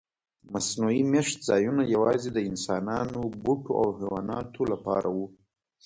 [0.53, 5.27] مصنوعي میشت ځایونه یواځې د انسانانو، بوټو او حیواناتو لپاره وو.